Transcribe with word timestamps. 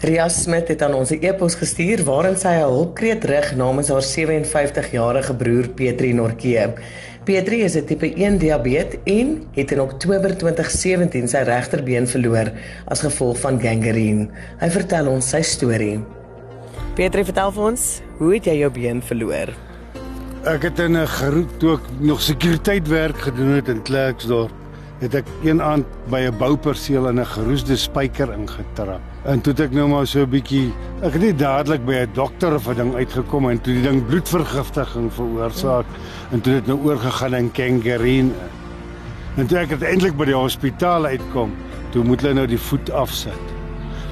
Ria 0.00 0.30
Smit 0.32 0.70
het 0.72 0.80
aan 0.80 0.94
ons 0.96 1.10
'n 1.12 1.20
e-pos 1.20 1.54
gestuur 1.60 2.00
waarin 2.04 2.36
sy 2.36 2.48
'n 2.48 2.72
hulpkreet 2.72 3.24
rig 3.24 3.56
namens 3.56 3.88
haar 3.88 4.02
57-jarige 4.02 5.34
broer 5.34 5.68
Petri 5.68 6.12
Norke. 6.12 6.72
Petri 7.24 7.60
is 7.62 7.76
'n 7.76 7.84
tipe 7.84 8.08
1 8.16 8.38
diabetes 8.38 8.98
en 9.04 9.44
het 9.52 9.70
in 9.70 9.80
Oktober 9.80 10.36
2017 10.36 11.28
sy 11.28 11.42
regterbeen 11.44 12.06
verloor 12.08 12.50
as 12.86 13.00
gevolg 13.00 13.38
van 13.38 13.60
gangreen. 13.60 14.30
Hy 14.58 14.70
vertel 14.70 15.06
ons 15.06 15.28
sy 15.28 15.42
storie. 15.42 16.00
Petri, 16.94 17.24
vertel 17.24 17.52
vir 17.52 17.62
ons, 17.62 18.00
hoe 18.18 18.34
het 18.34 18.44
jy 18.44 18.56
jou 18.56 18.70
been 18.70 19.02
verloor? 19.02 19.52
Ek 20.44 20.62
het 20.62 20.78
in 20.78 20.96
'n 20.96 21.06
geroep 21.06 21.58
toe 21.58 21.72
ek 21.74 22.00
nog 22.00 22.22
sekuriteit 22.22 22.88
gedoen 23.16 23.54
het 23.54 23.68
in 23.68 23.82
Klerksdorp 23.82 24.59
het 25.00 25.14
ek 25.16 25.28
een 25.44 25.62
aand 25.64 25.86
by 26.12 26.20
'n 26.28 26.36
bouperseel 26.38 27.08
in 27.08 27.20
'n 27.20 27.26
geroesde 27.26 27.76
spyker 27.76 28.32
ingetrap. 28.32 29.00
En 29.24 29.40
toe 29.40 29.52
het 29.52 29.60
ek 29.60 29.72
nou 29.72 29.88
maar 29.88 30.06
so 30.06 30.20
'n 30.20 30.30
bietjie 30.30 30.72
ek 31.02 31.12
het 31.12 31.22
nie 31.22 31.34
dadelik 31.34 31.84
by 31.84 31.94
'n 31.94 32.10
dokter 32.12 32.54
of 32.54 32.68
'n 32.68 32.76
ding 32.76 32.94
uitgekom 32.94 33.50
en 33.50 33.60
toe 33.60 33.74
die 33.74 33.82
ding 33.82 34.06
bloedvergiftiging 34.06 35.12
veroorsaak 35.12 35.86
en 36.32 36.40
toe 36.40 36.52
het 36.52 36.64
dit 36.66 36.74
nou 36.74 36.86
oorgegaan 36.86 37.34
in 37.34 37.50
gangrene. 37.52 38.32
En 39.36 39.46
toe 39.46 39.58
ek 39.58 39.70
uiteindelik 39.70 40.16
by 40.16 40.24
die 40.24 40.34
hospitaal 40.34 41.06
uitkom, 41.06 41.52
toe 41.90 42.04
moet 42.04 42.20
hulle 42.20 42.34
nou 42.34 42.46
die 42.46 42.58
voet 42.58 42.90
afsit. 42.90 43.44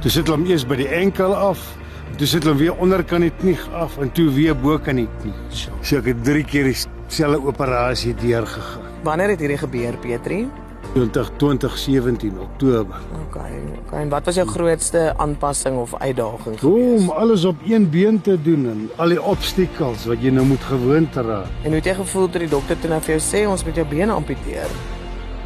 Toe 0.00 0.10
sit 0.10 0.26
hulle 0.26 0.36
hom 0.36 0.46
eers 0.46 0.66
by 0.66 0.76
die 0.76 0.88
enkel 0.88 1.34
af, 1.34 1.76
toe 2.16 2.26
sit 2.26 2.44
hulle 2.44 2.56
weer 2.56 2.74
onderkant 2.74 3.22
die 3.22 3.32
knie 3.40 3.58
af 3.72 3.98
en 3.98 4.12
toe 4.12 4.30
weer 4.30 4.54
bo 4.54 4.78
kan 4.78 4.96
die 4.96 5.08
knie. 5.22 5.34
So 5.80 5.96
ek 5.96 6.04
het 6.04 6.24
3 6.24 6.44
keer 6.44 6.64
dieselfde 6.64 7.40
operasie 7.46 8.14
deurgegaan. 8.14 8.92
Wanneer 9.02 9.28
het 9.28 9.40
hierdie 9.40 9.58
gebeur, 9.58 9.96
Petrie? 10.02 10.48
2017 10.94 12.38
Oktober. 12.38 12.96
OK. 13.26 13.36
OK. 13.36 13.92
En 13.92 14.08
wat 14.08 14.24
was 14.24 14.34
jou 14.34 14.46
grootste 14.48 15.14
aanpassing 15.16 15.76
of 15.76 15.94
uitdaging 15.94 16.58
geweest? 16.60 17.08
Om 17.08 17.10
alles 17.10 17.44
op 17.44 17.56
een 17.66 17.90
been 17.90 18.20
te 18.20 18.42
doen 18.42 18.66
en 18.70 18.90
al 18.96 19.08
die 19.08 19.22
obstakels 19.22 20.06
wat 20.06 20.22
jy 20.22 20.30
nou 20.30 20.46
moet 20.46 20.62
gewoond 20.62 21.14
raak. 21.14 21.50
En 21.62 21.72
hoe 21.72 21.80
het 21.80 21.84
jy 21.84 21.94
gevoel 21.94 22.28
toe 22.28 22.44
die 22.46 22.48
dokter 22.48 22.78
toe 22.78 22.90
nou 22.90 23.00
vir 23.02 23.16
jou 23.16 23.22
sê 23.26 23.46
ons 23.50 23.64
moet 23.64 23.82
jou 23.82 23.86
bene 23.88 24.12
amputeer? 24.12 24.78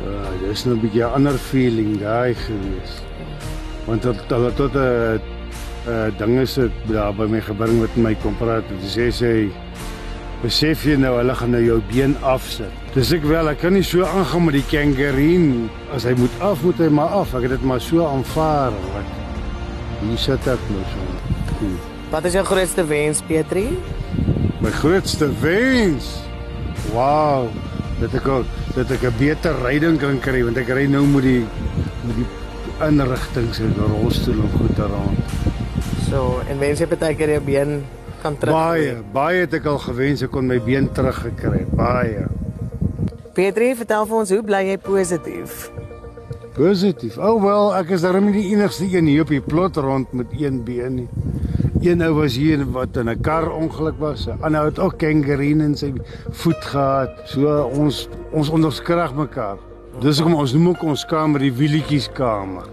Ja, 0.05 0.31
dis 0.47 0.65
nou 0.65 0.77
'n 0.77 0.81
bietjie 0.81 1.03
'n 1.03 1.13
ander 1.13 1.39
feeling 1.39 1.99
daai 1.99 2.35
gewees. 2.35 3.03
Want 3.87 4.03
tot 4.03 4.29
tot 4.29 4.57
tot 4.57 4.75
'n 4.75 4.79
uh, 4.79 5.19
uh, 5.89 6.19
dinge 6.19 6.47
se 6.47 6.71
daar 6.87 7.15
by 7.15 7.25
my 7.25 7.41
gebring 7.41 7.81
met 7.81 7.97
my 7.97 8.15
kom 8.23 8.37
praat 8.37 8.65
en 8.71 8.81
sê 8.85 9.09
sê 9.11 9.33
besef 10.43 10.85
jy 10.87 10.97
nou 10.97 11.17
hulle 11.19 11.35
gaan 11.35 11.51
nou 11.51 11.63
jou 11.65 11.79
been 11.91 12.17
afsit. 12.23 12.73
Dis 12.95 13.13
ek 13.13 13.25
wel, 13.27 13.49
ek 13.51 13.59
kan 13.63 13.75
nie 13.75 13.85
so 13.87 14.07
aangaan 14.07 14.45
met 14.47 14.59
die 14.59 14.67
kangaroo 14.71 15.69
as 15.95 16.07
hy 16.07 16.15
moet 16.19 16.35
af 16.41 16.63
moet 16.63 16.79
hy 16.79 16.89
maar 16.89 17.15
af. 17.23 17.35
Ek 17.35 17.49
het 17.49 17.57
dit 17.57 17.67
maar 17.67 17.81
so 17.83 18.07
aanvaar 18.07 18.77
hier 20.03 20.21
sit 20.23 20.47
ek 20.47 20.67
nou 20.71 20.85
so. 20.93 21.71
Wat 22.13 22.25
is 22.29 22.37
jou 22.39 22.45
grootste 22.47 22.85
wens, 22.87 23.21
Petri? 23.27 23.67
My 24.63 24.71
grootste 24.79 25.29
wens. 25.43 26.15
Wow, 26.95 27.51
dat 27.99 28.15
ek 28.15 28.29
dat 28.77 28.91
ek 28.95 29.03
'n 29.11 29.19
beter 29.19 29.55
ryding 29.65 29.99
kan 29.99 30.21
kry 30.21 30.43
want 30.45 30.57
ek 30.57 30.71
ry 30.71 30.87
nou 30.87 31.05
met 31.07 31.23
die 31.23 31.45
met 32.07 32.17
die 32.17 32.29
inrigtinge 32.87 33.59
in 33.59 33.75
die 33.75 33.89
rolstoel 33.91 34.41
en 34.41 34.51
goed 34.59 34.77
daaraan. 34.77 35.17
So, 36.09 36.41
en 36.49 36.59
wens 36.59 36.79
jy 36.79 36.87
baie 36.87 37.15
keer 37.15 37.29
jou 37.29 37.43
been 37.43 37.83
kan 38.29 38.39
terug. 38.39 38.55
Baie, 38.55 38.95
baie 39.13 39.45
het 39.47 39.57
ek 39.59 39.67
al 39.71 39.81
gewens 39.83 40.23
ek 40.25 40.33
kon 40.35 40.49
my 40.51 40.59
been 40.65 40.89
teruggekry, 40.95 41.65
baie. 41.79 42.27
Petri, 43.37 43.73
vertel 43.79 44.09
vir 44.11 44.21
ons 44.21 44.33
hoe 44.35 44.43
bly 44.45 44.63
jy 44.73 44.79
positief? 44.83 45.69
Positief. 46.59 47.19
Oh 47.23 47.37
wel, 47.43 47.71
ek 47.79 47.93
is 47.95 48.03
darem 48.03 48.27
nie 48.29 48.41
die 48.41 48.49
enigste 48.57 48.89
een 48.91 49.07
hier 49.11 49.23
op 49.23 49.33
die 49.33 49.45
plot 49.45 49.79
rond 49.79 50.13
met 50.17 50.33
een 50.35 50.65
been 50.67 51.05
nie. 51.05 51.09
Een 51.79 52.03
ou 52.03 52.11
was 52.17 52.35
hier 52.35 52.65
wat 52.75 52.97
in 52.99 53.09
'n 53.09 53.21
kar 53.23 53.47
ongeluk 53.55 53.99
was. 54.03 54.27
'n 54.27 54.43
Ander 54.43 54.65
het 54.65 54.79
ook 54.79 54.99
kangaroo 54.99 55.63
in 55.63 55.77
sy 55.77 55.93
voet 56.31 56.65
gehad. 56.65 57.11
So 57.27 57.71
ons 57.71 58.09
ons 58.33 58.51
onderskrag 58.51 59.15
mekaar. 59.15 59.59
Dis 60.01 60.19
hoekom 60.19 60.35
ons 60.35 60.53
noem 60.53 60.69
ook 60.69 60.83
ons 60.83 61.07
kamer 61.07 61.41
die 61.41 61.53
wielietjies 61.53 62.11
kamer. 62.13 62.67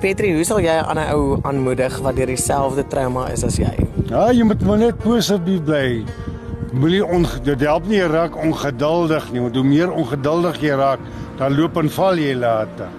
Petri, 0.00 0.34
hoe 0.34 0.44
sal 0.44 0.60
jy 0.60 0.76
'n 0.76 0.84
ander 0.84 1.14
ou 1.14 1.38
aanmoedig 1.42 1.98
wat 1.98 2.16
deur 2.16 2.26
dieselfde 2.26 2.86
trauma 2.86 3.28
is 3.30 3.44
as 3.44 3.56
jy? 3.56 3.89
Ja, 4.10 4.24
jy 4.34 4.42
moet 4.42 4.62
maar 4.66 4.80
net 4.80 4.96
positief 4.98 5.60
bly. 5.62 6.00
Moenie 6.74 7.04
dit 7.46 7.60
help 7.62 7.84
nie 7.86 8.00
raak 8.02 8.34
ongeduldig 8.34 9.28
nie, 9.30 9.42
want 9.44 9.54
hoe 9.54 9.62
meer 9.62 9.92
ongeduldig 9.92 10.58
jy 10.64 10.74
raak, 10.74 11.04
dan 11.38 11.54
loop 11.54 11.78
en 11.78 11.90
val 11.94 12.18
jy 12.18 12.34
later. 12.34 12.90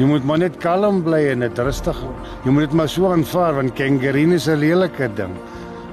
Jy 0.00 0.08
moet 0.10 0.26
maar 0.26 0.40
net 0.42 0.56
kalm 0.58 1.04
bly 1.06 1.20
en 1.30 1.44
net 1.44 1.58
rustig. 1.62 1.94
Jy 2.42 2.50
moet 2.50 2.66
dit 2.66 2.74
maar 2.74 2.90
so 2.90 3.12
aanvaar 3.12 3.54
want 3.54 3.74
kangaroo 3.78 4.34
is 4.34 4.48
'n 4.48 4.58
lelike 4.58 5.08
ding. 5.14 5.34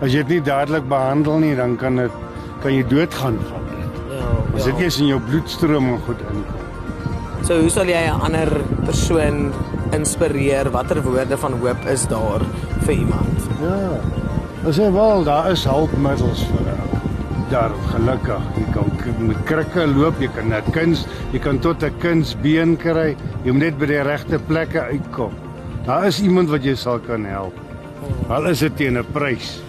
As 0.01 0.11
jy 0.11 0.25
dit 0.25 0.29
nie 0.29 0.41
dadelik 0.41 0.89
behandel 0.89 1.37
nie, 1.37 1.55
dan 1.55 1.77
kan 1.77 1.95
dit 1.97 2.11
kan 2.61 2.73
jy 2.73 2.83
doodgaan 2.87 3.37
van 3.37 3.61
dit. 3.69 4.17
Ja. 4.17 4.55
As 4.55 4.63
dit 4.63 4.77
ja. 4.79 5.01
in 5.01 5.07
jou 5.07 5.19
bloedstroom 5.29 5.99
goed 6.07 6.21
inkom. 6.33 6.65
So 7.45 7.59
hoe 7.59 7.69
sal 7.69 7.85
jy 7.85 8.01
'n 8.09 8.21
ander 8.21 8.49
persoon 8.85 9.53
inspireer? 9.95 10.69
Watter 10.71 11.01
woorde 11.03 11.37
van 11.37 11.53
hoop 11.61 11.85
is 11.91 12.07
daar 12.07 12.43
vir 12.85 12.93
iemand? 12.93 13.49
Ja. 13.61 13.99
As 14.67 14.77
jy 14.77 14.89
wil, 14.91 15.23
daar 15.23 15.51
is 15.51 15.63
hulpmiddels 15.67 16.43
vir 16.51 16.71
jou. 16.71 16.87
Daar 17.51 17.71
gelukkig, 17.93 18.47
jy 18.57 18.65
kan 18.73 19.27
met 19.27 19.43
krikke 19.47 19.85
loop, 19.87 20.19
jy 20.19 20.27
kan 20.35 20.49
net 20.51 20.65
kuns, 20.75 21.05
jy 21.31 21.39
kan 21.39 21.59
tot 21.59 21.83
'n 21.83 21.93
kunsbeen 21.99 22.77
kry. 22.77 23.15
Jy 23.45 23.51
moet 23.51 23.61
net 23.61 23.77
by 23.79 23.85
die 23.85 24.03
regte 24.03 24.39
plekke 24.39 24.81
uitkom. 24.81 25.31
Daar 25.85 26.07
is 26.07 26.21
iemand 26.21 26.49
wat 26.49 26.63
jou 26.63 26.75
sal 26.75 26.99
kan 26.99 27.25
help. 27.25 27.53
Al 28.29 28.47
is 28.47 28.59
dit 28.59 28.75
teen 28.75 28.97
'n 28.97 29.05
prys. 29.13 29.61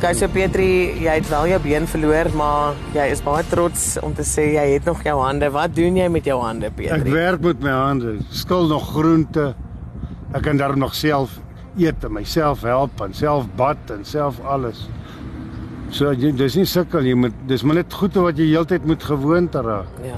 Okay, 0.00 0.14
so 0.16 0.32
Petri, 0.32 0.66
jy 1.04 1.12
het 1.18 1.26
wel 1.28 1.50
jou 1.50 1.56
been 1.60 1.84
verloor, 1.84 2.30
maar 2.32 2.78
jy 2.94 3.02
is 3.12 3.20
baie 3.20 3.44
trots 3.50 3.82
om 4.00 4.14
te 4.16 4.24
sê 4.24 4.46
jy 4.54 4.62
het 4.70 4.86
nog 4.88 5.02
jou 5.04 5.12
hande. 5.20 5.50
Wat 5.52 5.74
doen 5.76 5.98
jy 6.00 6.06
met 6.08 6.24
jou 6.24 6.38
hande, 6.40 6.70
Petri? 6.72 6.94
Ek 6.96 7.10
werk 7.12 7.42
met 7.44 7.58
my 7.60 7.74
hande. 7.76 8.14
Skil 8.32 8.70
nog 8.70 8.86
groente. 8.94 9.50
Ek 10.32 10.46
kan 10.46 10.56
daar 10.56 10.72
nog 10.80 10.94
self 10.96 11.34
eet 11.76 12.06
en 12.08 12.14
myself 12.16 12.64
help 12.64 13.02
en 13.04 13.12
self 13.12 13.44
bad 13.58 13.92
en 13.92 14.00
self 14.08 14.38
alles. 14.40 14.86
So 15.92 16.14
jy 16.16 16.32
dis 16.32 16.56
nie 16.56 16.64
sukkel 16.64 17.04
jy 17.04 17.18
moet 17.26 17.36
dis 17.50 17.60
maar 17.60 17.82
net 17.82 17.92
goed 17.92 18.16
wat 18.24 18.40
jy 18.40 18.46
heeltyd 18.54 18.88
moet 18.88 19.04
gewoonte 19.04 19.60
raak. 19.68 20.00
Ja. 20.06 20.16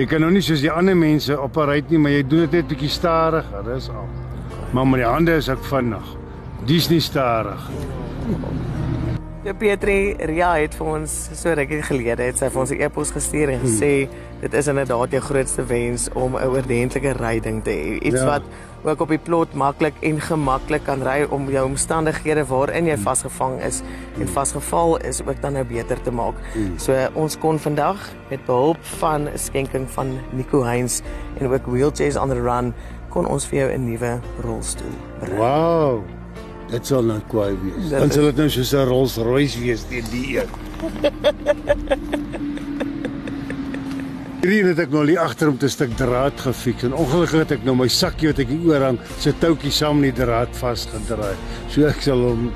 Jy 0.00 0.08
kan 0.08 0.24
nou 0.24 0.32
nie 0.32 0.40
soos 0.46 0.64
die 0.64 0.72
ander 0.72 0.96
mense 0.96 1.36
operate 1.36 1.92
nie, 1.92 2.00
maar 2.00 2.16
jy 2.16 2.24
doen 2.24 2.48
dit 2.48 2.56
net 2.62 2.72
bietjie 2.72 2.88
stadiger, 2.96 3.60
dis 3.68 3.92
al. 3.92 4.08
Maar 4.72 4.88
met 4.94 5.04
die 5.04 5.10
hande 5.10 5.36
is 5.36 5.52
ek 5.52 5.68
vinnig. 5.68 6.16
Dis 6.66 6.88
nie 6.88 7.00
stadig. 7.00 7.70
Ja. 9.40 9.54
Pietri 9.56 10.12
Ria 10.28 10.50
het 10.60 10.74
vir 10.76 10.88
ons 10.98 11.12
so 11.32 11.52
rukkie 11.56 11.80
gelede 11.88 12.26
het 12.28 12.36
sy 12.38 12.50
vir 12.52 12.60
ons 12.60 12.70
'n 12.70 12.80
e-pos 12.84 13.10
gestuur 13.10 13.48
en 13.48 13.60
gesê 13.60 14.08
dit 14.40 14.54
is 14.54 14.66
inderdaad 14.68 15.10
jou 15.10 15.20
grootste 15.20 15.64
wens 15.64 16.08
om 16.14 16.36
'n 16.36 16.44
oordentlike 16.44 17.12
ryding 17.16 17.64
te 17.64 17.70
hê. 17.70 18.04
Iets 18.04 18.20
ja. 18.20 18.26
wat 18.26 18.42
ook 18.84 19.00
op 19.00 19.08
die 19.08 19.18
plot 19.18 19.54
maklik 19.54 19.94
en 20.02 20.20
gemaklik 20.20 20.84
kan 20.84 21.02
ry 21.02 21.26
om 21.30 21.50
jou 21.50 21.64
omstandighede 21.64 22.44
waarin 22.46 22.86
jy 22.86 22.96
vasgevang 22.96 23.62
is 23.62 23.82
en 24.20 24.28
vasgeval 24.28 24.96
is 24.98 25.22
ook 25.22 25.40
dan 25.40 25.52
nou 25.52 25.64
beter 25.64 26.02
te 26.02 26.10
maak. 26.10 26.34
So 26.76 26.92
ons 27.14 27.38
kon 27.38 27.58
vandag 27.58 27.96
met 28.28 28.44
behulp 28.44 28.78
van 29.00 29.28
'n 29.28 29.38
skenking 29.38 29.90
van 29.90 30.18
Nico 30.32 30.64
Heinz 30.64 31.00
en 31.38 31.48
ook 31.48 31.66
Wheelchairs 31.66 32.16
on 32.16 32.28
the 32.28 32.40
Run 32.40 32.74
kon 33.08 33.26
ons 33.26 33.46
vir 33.46 33.58
jou 33.58 33.72
'n 33.72 33.84
nuwe 33.84 34.20
rolstoel 34.42 34.94
bring. 35.20 35.38
Wow. 35.38 36.19
Dit 36.70 36.86
sal 36.86 37.02
nou 37.02 37.18
kwaai 37.30 37.56
wees. 37.58 37.90
Dan 37.90 38.12
sal 38.14 38.28
dit 38.30 38.36
nou 38.44 38.48
soos 38.50 38.72
'n 38.74 38.86
Rolls 38.86 39.16
Royce 39.16 39.58
wees 39.58 39.82
teen 39.90 40.06
die 40.10 40.38
een. 40.38 40.50
Hierdie 44.40 44.70
het 44.70 44.78
ek 44.86 44.90
nou 44.94 45.02
hier 45.04 45.18
agter 45.20 45.48
om 45.50 45.58
te 45.58 45.68
stuk 45.68 45.96
draad 45.98 46.40
gefiks 46.40 46.86
en 46.88 46.94
ongelukkig 46.94 47.38
het 47.42 47.50
ek 47.58 47.64
nou 47.66 47.74
my 47.76 47.88
sakkie 47.88 48.30
wat 48.30 48.38
ek 48.38 48.48
hier 48.48 48.70
oor 48.70 48.82
hang, 48.86 48.98
se 49.18 49.34
toutjie 49.36 49.70
saam 49.70 50.00
met 50.00 50.14
die 50.14 50.24
draad 50.24 50.56
vasgedraai. 50.56 51.36
So 51.68 51.84
ek 51.90 52.00
sal 52.00 52.22
hom 52.24 52.52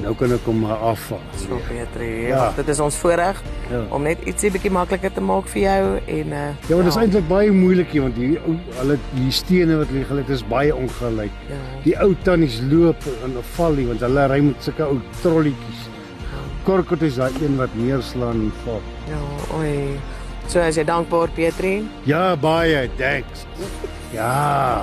Nou 0.00 0.14
kan 0.18 0.32
ek 0.34 0.46
hom 0.48 0.64
afval. 0.72 1.20
So 1.38 1.58
Petri, 1.68 2.08
ja. 2.30 2.46
dit 2.56 2.68
is 2.72 2.80
ons 2.82 2.96
voorreg 3.02 3.38
ja. 3.70 3.82
om 3.94 4.02
net 4.06 4.22
ietsie 4.26 4.50
bietjie 4.54 4.72
makliker 4.72 5.12
te 5.14 5.22
maak 5.24 5.50
vir 5.52 5.62
jou 5.62 5.84
en 6.00 6.32
uh 6.32 6.46
Ja, 6.68 6.74
maar 6.74 6.86
dit 6.86 6.90
is 6.92 6.96
ja. 6.96 7.04
eintlik 7.04 7.28
baie 7.28 7.52
moeilik 7.54 7.92
hier 7.94 8.06
want 8.06 8.16
hier 8.18 8.40
ou 8.48 8.56
hulle 8.80 8.96
die 9.12 9.30
stene 9.34 9.76
wat 9.82 9.92
lê 9.94 10.04
gelyk 10.08 10.32
is 10.32 10.44
baie 10.48 10.74
ongelyk. 10.74 11.36
Ja. 11.50 11.60
Die 11.84 11.96
ou 12.02 12.12
tannies 12.24 12.58
loop 12.70 13.06
en 13.26 13.36
val 13.56 13.78
nie 13.78 13.86
want 13.90 14.06
hulle 14.06 14.26
ry 14.32 14.40
met 14.48 14.64
sulke 14.64 14.88
ou 14.88 14.98
trolletjies. 15.20 15.84
Ja. 16.24 16.42
Korkot 16.66 17.04
is 17.06 17.20
daai 17.20 17.36
een 17.42 17.60
wat 17.60 17.76
neerslaan 17.78 18.48
en 18.48 18.56
val. 18.64 18.82
Ja, 19.10 19.22
oi. 19.60 19.76
So 20.48 20.60
as 20.64 20.80
jy 20.80 20.84
dankbaar 20.88 21.30
Petri? 21.36 21.76
Ja, 22.08 22.32
baie, 22.36 22.88
thanks. 22.98 23.46
Ja. 24.12 24.82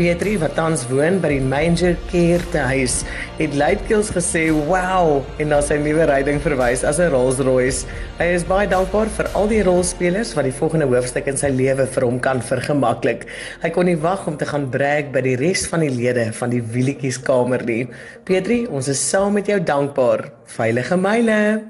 Pietri 0.00 0.38
wat 0.40 0.54
tans 0.56 0.86
woon 0.88 1.18
by 1.20 1.28
die 1.28 1.42
Manger 1.44 1.92
Care 2.08 2.40
te 2.54 2.62
huis, 2.70 3.02
het 3.36 3.52
luidkeels 3.52 4.08
gesê, 4.16 4.46
"Wow!" 4.48 5.26
en 5.38 5.48
na 5.52 5.60
sy 5.60 5.76
nuwe 5.76 6.06
ryding 6.08 6.40
verwys 6.40 6.84
as 6.84 6.98
'n 6.98 7.10
Rolls-Royce. 7.12 7.84
Hy 8.18 8.24
is 8.24 8.44
baie 8.44 8.66
dankbaar 8.66 9.10
vir 9.12 9.28
al 9.34 9.46
die 9.48 9.62
rolspelers 9.62 10.34
wat 10.34 10.44
die 10.44 10.58
volgende 10.58 10.86
hoofstuk 10.86 11.26
in 11.26 11.36
sy 11.36 11.48
lewe 11.48 11.86
vir 11.86 12.04
hom 12.04 12.18
kan 12.18 12.40
vergemaklik. 12.40 13.26
Hy 13.62 13.68
kon 13.68 13.84
nie 13.84 14.00
wag 14.00 14.26
om 14.26 14.38
te 14.38 14.46
gaan 14.46 14.70
brag 14.70 15.12
by 15.12 15.20
die 15.20 15.36
res 15.36 15.66
van 15.66 15.80
die 15.80 15.90
lede 15.90 16.32
van 16.32 16.48
die 16.50 16.62
wielietjieskamer 16.62 17.62
nie. 17.66 17.86
Pietri, 18.24 18.66
ons 18.70 18.88
is 18.88 19.10
saam 19.10 19.34
met 19.34 19.46
jou 19.46 19.60
dankbaar. 19.60 20.30
Veilige 20.46 20.96
myle. 20.96 21.69